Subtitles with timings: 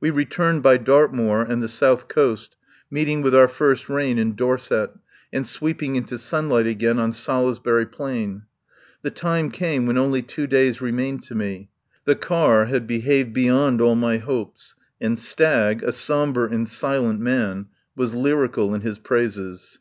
[0.00, 2.56] We returned by Dartmoor and the south coast,
[2.90, 4.94] meeting with our first rain in Dorset,
[5.30, 8.44] and sweeping into sunlight again on Salisbury Plain.
[9.02, 11.68] The time came when only two days remained to me.
[12.06, 17.66] The car had behaved beyond all my hopes, and Stagg, a sombre and silent man,
[17.94, 19.80] was lyrical in his praises.